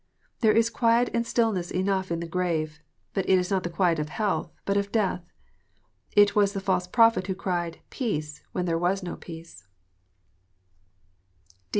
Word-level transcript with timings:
There 0.39 0.51
is 0.51 0.71
quiet 0.71 1.11
and 1.13 1.27
stillness 1.27 1.69
enough 1.69 2.11
in 2.11 2.21
the 2.21 2.27
grave, 2.27 2.79
but 3.13 3.29
it 3.29 3.37
is 3.37 3.51
not 3.51 3.61
the 3.61 3.69
quiet 3.69 3.99
of 3.99 4.09
health, 4.09 4.51
but 4.65 4.75
of 4.75 4.91
death. 4.91 5.23
It 6.15 6.35
was 6.35 6.53
the 6.53 6.59
false 6.59 6.87
prophets 6.87 7.27
who 7.27 7.35
cried 7.35 7.81
"Peace," 7.91 8.41
when 8.51 8.65
there 8.65 8.79
was 8.79 9.03
no 9.03 9.15
peace. 9.15 9.67